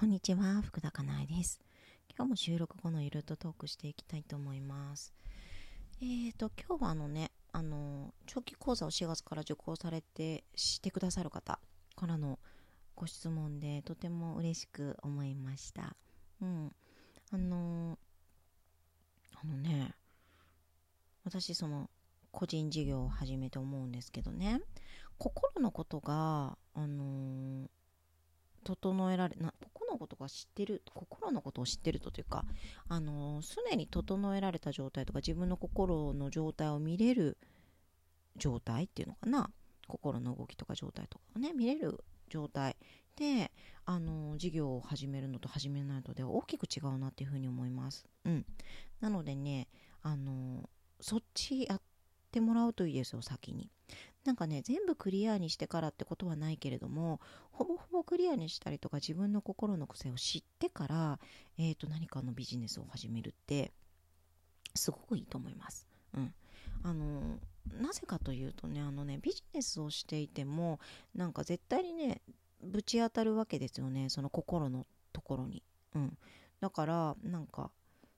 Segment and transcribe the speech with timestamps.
[0.00, 1.60] こんにちは、福田かなえです。
[2.16, 5.14] 今日も収録後のゆるっとトークしていきたいと思います。
[6.02, 11.60] えーと、今日はあのね、あの、長期講座を4月から受講されて、してくださる方
[11.94, 12.40] からの
[12.96, 15.94] ご質問で、とても嬉しく思いました。
[16.42, 16.72] うん。
[17.30, 17.96] あの、
[19.40, 19.94] あのね、
[21.24, 21.88] 私その、
[22.32, 24.60] 個人事業を始めて思うんですけどね、
[25.18, 27.68] 心のことが、あの
[28.64, 29.54] 整えられな
[29.94, 32.44] のことが知ってる心のことを知ってるとというか
[32.88, 33.40] あの
[33.70, 37.38] 常に整えられた状態とか自分の心の状態を見れる
[38.36, 39.50] 状態っていうのかな
[39.86, 42.76] 心の動きとか状態とかをね見れる状態
[43.16, 43.52] で
[43.84, 48.06] あの事業を始めるのと始めないので大きく違うなっていうふうに思います。
[48.24, 48.44] うん、
[49.00, 49.68] なのでね
[50.02, 50.68] あの
[51.00, 51.80] そっちやっ
[52.32, 53.70] てもらうといいですよ先に。
[54.24, 57.20] なんかね全部クリアにしてからってことはないけれども
[57.52, 61.18] ほぼほぼクリアにしたりとか自分の心の癖を知ってから、
[61.58, 63.72] えー、と何かのビジネスを始めるって
[64.74, 65.86] すごくいいと思います。
[66.14, 66.34] うん、
[66.82, 67.38] あの
[67.80, 70.80] なぜかというとねあのねビジネスをしていても
[71.14, 72.22] なんか絶対にね
[72.62, 75.62] ぶち当たるわけですよねその心のところに。
[75.94, 76.18] うん、
[76.60, 77.70] だからなんか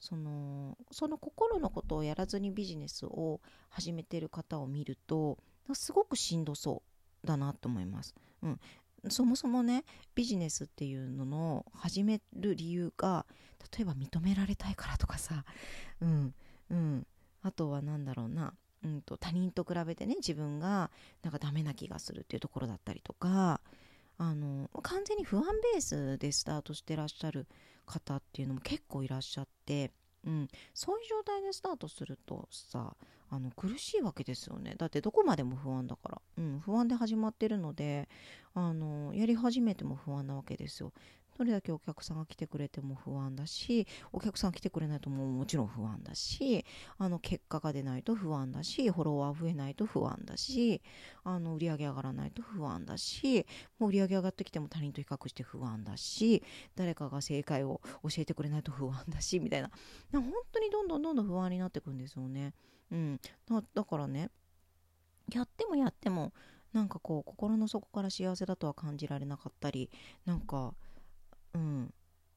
[0.00, 5.38] そのその心のことをやらずにビジネスを始めてる方を見ると
[5.74, 6.82] すごくしんどそ
[7.24, 8.14] うだなと思います。
[8.42, 8.60] うん、
[9.08, 13.26] そもそもねビジネスっていうのの始める理由が
[13.76, 15.44] 例えば認められたいからとかさ、
[16.00, 16.34] うん。
[16.70, 17.06] うん、
[17.42, 20.90] あとは何だろうな、うんと、他人と比べてね自分が
[21.22, 23.60] なんかダメな気がするっていうところだったりとか。
[24.18, 27.46] あの完全に不安ベースでスタートしてらっしゃる
[27.86, 29.90] 方っていうのも結構いらっしゃって。
[30.24, 32.94] うん、そういう状態でスタートするとさ
[33.30, 34.74] あの苦しいわけですよね。
[34.76, 38.08] だってどこまでも不安だから、うん、不安で始まってるので
[38.54, 40.92] あのやり始めても不安なわけですよ。
[41.38, 46.64] どれだけお客さんが来てくれても不安だしお客さん来てくれないとももちろん不安だし
[46.98, 50.82] あの結果が出ないと不安だしフォロワー増えないと不安だし
[51.24, 53.46] あの売り上げ上がらないと不安だし
[53.78, 56.42] もう売り上げ上がってきても他人と比較して不安だし
[56.76, 59.70] 誰かが正解を教えてくれないと不安だしみたいな
[60.12, 62.52] 本当にどんどんどんどん不安になっていくんですよね。
[62.90, 63.20] うん、
[63.74, 64.30] だからね
[65.32, 66.32] やってもやっても
[66.72, 69.90] なんかこう心の底から幸せだとは感じられなかったり
[70.24, 70.74] なんか
[71.54, 71.94] うん。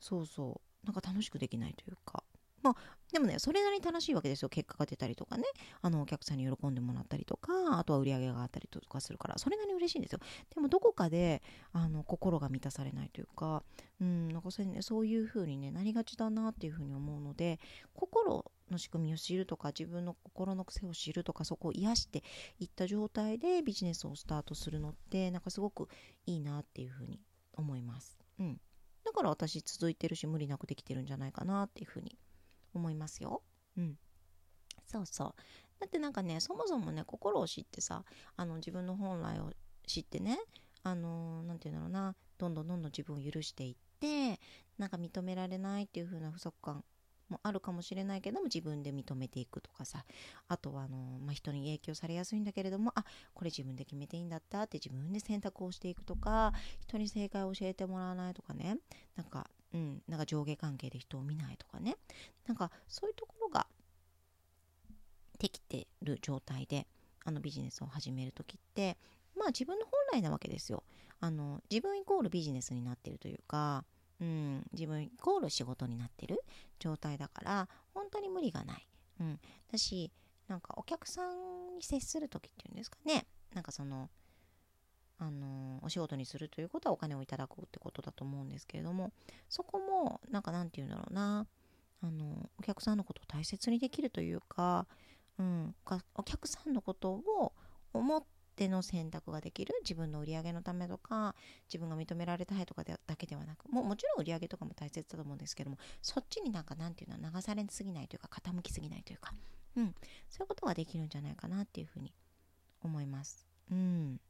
[0.00, 0.86] そうそう。
[0.86, 2.22] なんか楽しくできないというか。
[2.62, 2.76] まあ
[3.12, 4.48] でもねそれなりに楽しいわけですよ。
[4.48, 5.44] 結果が出たりとかね。
[5.82, 9.38] あのお客さんに喜んでもらったりとかあとは売り上げがあったりとかするから。
[9.38, 10.20] それなりに嬉しいんですよ。
[10.54, 13.62] でもどこかであの心が満たされないというか。
[14.00, 17.58] うんなんかそれ、ね、そういう風にねなりがちだなっていう風に思うので
[17.94, 22.22] 心の仕組みを知るとか自分の心の癖を知るとかそこを癒して
[22.58, 25.88] いった状態でビジネスをスタートするのってなんかすごく
[26.26, 27.20] いいなっていうふうに
[27.54, 28.60] 思います、うん、
[29.06, 32.18] だから私続いてるし無理なくできてるんじゃないかなっていうふうに
[32.74, 33.40] 思いますよ、
[33.78, 33.96] うん、
[34.86, 35.34] そうそう。
[35.80, 38.02] だってなんかねそもそもね心を知ってさ
[38.36, 39.52] あの自分の本来を
[39.86, 40.38] 知ってね
[40.82, 44.40] あのー、なんていうんだろうなどんどんどんどん自分を許していって
[44.78, 46.84] なんか認められないっていう風な不足感
[47.28, 50.04] もあるかもしれないけども自分で認めていくとかさ。
[50.48, 53.04] あとはあの、まあ、人に影響されやすいんだけれどもあ
[53.34, 54.62] これ自分で決めていいんだった。
[54.62, 58.78] って自分で選択をしていくとか人に正解を教えてもらわないとかね。
[59.16, 61.96] なんか,、うん、なんか上下関係で人を見ないとかね。
[62.46, 63.66] なんかそういうところが
[65.38, 66.86] できてる状態で
[67.24, 68.96] あのビジネスを始める時って
[69.36, 70.82] まあ自分の本来なわけですよ。
[71.20, 73.84] あの自分イコールビジネスになってるというか
[74.20, 76.42] うん、自分イコール仕事になってる
[76.78, 78.86] 状態だから本当に無理がない、
[79.20, 79.40] うん、
[79.70, 80.10] だし
[80.48, 83.26] なんかお客さんに接する時っていうんですかね。
[83.54, 84.08] なんかその
[85.18, 89.12] あのお仕事にするということはお金をいただくってことだと思うんですけれども
[89.48, 91.46] そこもなんかなんて言うんだろうな。
[92.02, 94.86] あのお客さんのことを大切にできるというか、
[95.38, 95.74] うん、
[96.14, 97.52] お客さんのことを
[97.94, 101.34] 思ってでの選択ができる自分の売り上げのためとか
[101.68, 109.32] 自分が認められたいとかだけではなくももちろん売り上げとかも大切だと思うんですけどもそっちになんかなんていうのは流されすぎないというか傾きすぎないというか、
[109.76, 109.94] うん、
[110.30, 112.12] そういうことができるんじゃないかなっていうふうに
[112.82, 113.46] 思います。
[113.70, 114.20] うん、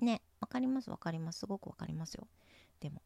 [0.00, 2.28] ねわかりますわかりますすごくわかりますよ。
[2.80, 3.02] でも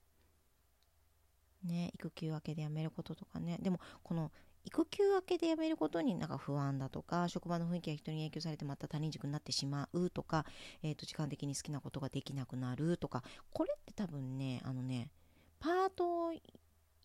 [1.65, 4.31] ね育休明けで辞めることとかねでもこの
[4.65, 10.45] 育休明けで辞めることになんか不安だとか職場の雰囲気が人に影響されてまた他人軸になってしまうとか、
[10.83, 13.23] えー、と時間的に好きなことができなくなるとか
[13.53, 15.11] これって多分ねあのね
[15.59, 16.33] パートを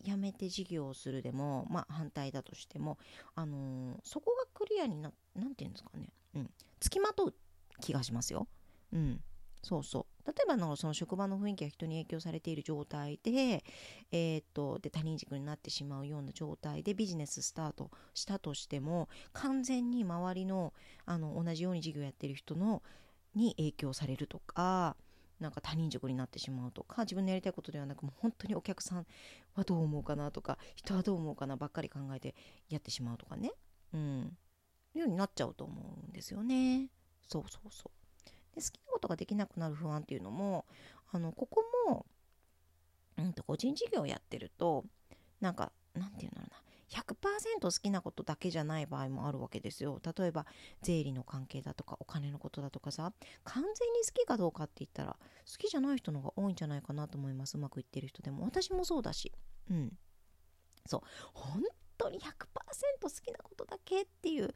[0.04, 2.98] 辞めて事業をするでも、まあ、反対だとしても、
[3.34, 6.50] あのー、そこがクリアにななんていうんですかね、うん、
[6.80, 7.34] つきまとう
[7.80, 8.46] 気がしますよ。
[8.92, 9.20] うん。
[9.68, 10.26] そうそう。
[10.26, 13.62] 例えばのその職場の雰囲気が人に影響されている状態で,、
[14.10, 20.72] えー、っとで他人軸になってしまうような状態でビジネススタートしたとしても完全に周りの
[21.04, 22.82] あの同じように事業やってる人の
[23.34, 24.96] に影響されるとか
[25.38, 29.06] なんか他人軸になってしまうとか自分のやりたいことではなくもう本当にお客さん
[29.54, 32.34] はどう思うかなとか人はどう思うかなばっかり考えて
[32.70, 33.52] やってしまうとかね。
[33.92, 34.36] うん。
[34.94, 36.88] ようになっちゃうと思うんですよね。
[37.28, 38.07] そうそうそう。
[38.54, 40.64] で好きなことができなくなる不安っていうのも
[41.12, 42.06] あのここも、
[43.16, 44.84] うんと、個人事業やってると
[45.40, 50.00] なんかなんていうんだろうな100%好きなことだけじゃない場合もあるわけですよ。
[50.18, 50.46] 例えば
[50.80, 53.12] 税理の関係だとかお金のことだとかさ
[53.44, 53.74] 完全に
[54.06, 55.16] 好きかどうかって言ったら
[55.50, 58.44] 好きじゃない人の方が多いんじゃないかなと思いますうまくいってる人でも。
[58.44, 59.32] 私もそうだし。
[59.70, 59.92] うん。
[60.86, 61.00] そう。
[61.34, 61.62] 本
[61.98, 62.26] 当に100%
[63.02, 64.54] 好きなことだけっていう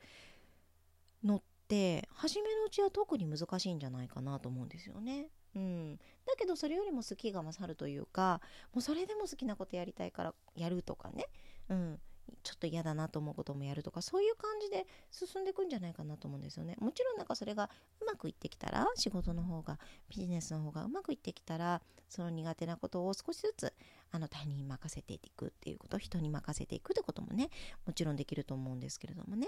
[1.23, 1.43] の
[1.73, 5.29] って初めのうちは特に難しいんじゃないかなと思うんですよね。
[5.57, 5.97] うん、
[6.27, 8.41] だけどそれよりも好きが勝るというか
[8.73, 11.27] もうそれでも好きなことやりたいからやるとかね、
[11.69, 12.01] うん、
[12.43, 16.77] ちょっと嫌だなと思うこともやるとかそういう感じで進んでいくんじゃないかなと思うんですよね。
[16.79, 17.71] もちろんなんかそれが
[18.01, 19.79] うまくいってきたら仕事の方が
[20.09, 23.75] ビジネスの方がうまくいってきたらその苦手なことを少しずつ
[24.11, 27.51] あの他人に任せていくっていうこと人に任せていくってこともね
[27.87, 29.47] もちろんできると思うんですけれどもね。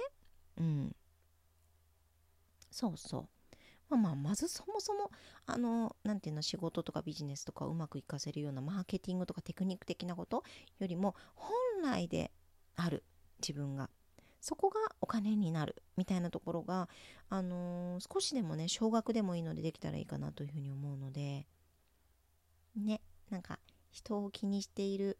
[0.58, 0.96] うん。
[2.74, 3.28] そうそう。
[3.88, 5.12] まあ、ままずそもそも
[5.46, 10.42] あの何て言うの仕事とかビジネスとかうまくいかせるようなマーケティングとかテクニック的なこと
[10.80, 12.32] よりも本来で
[12.74, 13.04] ある
[13.40, 13.90] 自分が
[14.40, 16.88] そこがお金になるみたいなところが、
[17.28, 21.46] あのー、少しでもね少額でもいいのでできたらいいかなというふうに思うので
[22.76, 23.00] ね
[23.30, 23.60] なんか
[23.92, 25.18] 人を気にしている、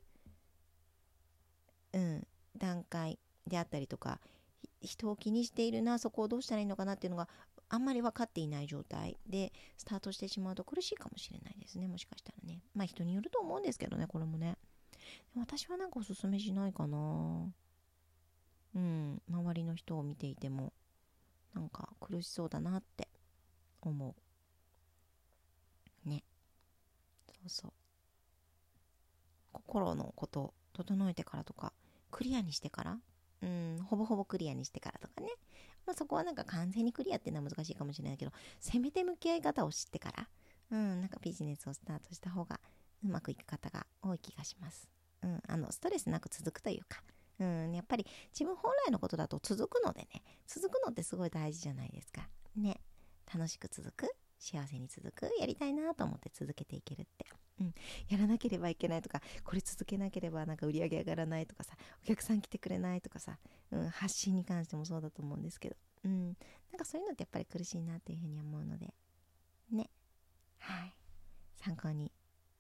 [1.93, 2.27] うん、
[2.57, 4.19] 段階であったりとか
[4.87, 7.29] 人を気にしているなそこをどうしたらいいのかなっていうのが
[7.69, 12.61] あんまり分かっていない状態でスタートしてしまうと苦しいかもしれないですねもしかしたらね。
[12.75, 14.57] まあ人によると思うんですけどねこれもね。
[15.37, 17.53] 私はなんかおすすめしないかな。
[18.75, 20.73] うん周りの人を見ていても
[21.55, 23.09] なんか苦しそうだなって
[23.81, 24.15] 思
[26.07, 26.09] う。
[26.09, 26.23] ね。
[27.27, 27.73] そうそう。
[29.53, 31.73] 心のこと整えてからとか
[32.11, 32.99] クリアにしてから
[33.45, 35.29] うんほぼほぼクリアにしてからとかね
[35.87, 40.29] まあそこはなんか完全にクリアっていうのは難しいかもしれないけどせめて向き合い方を知ってから
[40.71, 42.59] うんなんかビジネスをスタートした方が
[43.05, 44.89] うまくいく方が多い気がします。
[45.23, 47.03] うん、あのストレスなく続くというか、
[47.39, 52.29] うん、やっぱり自分本来のことだと続くのでね続くのってすごい大事じゃないですか。
[52.57, 52.81] ね
[53.33, 57.27] 楽しく続く幸せに続くやりたいなと思って続けていけるって、
[57.61, 57.75] うん、
[58.09, 63.39] やらなければいけないとかこれ続けなければなんか売り上げ上がらないとかさお客さん来てくれないとかさ、
[63.71, 66.35] うん、発信に関してもそうだと思うんですけど、うん、なん
[66.79, 68.93] かそういうのってやっぱり苦しいなっていうふうに思うので
[69.71, 69.89] ね
[70.59, 70.95] はい
[71.65, 72.13] 参考に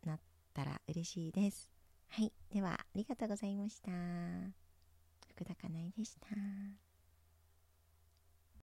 [0.06, 0.20] なっ
[0.55, 1.75] たら嬉しいです。
[2.08, 2.32] はい。
[2.50, 3.90] では、ありがとうございました。
[5.29, 6.84] 福田かなえでした。